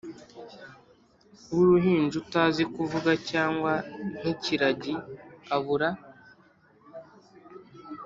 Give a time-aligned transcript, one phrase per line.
[1.53, 3.71] wuruhinja utazi kuvuga cyangwa
[4.17, 4.95] nkikiragi
[5.55, 5.89] abura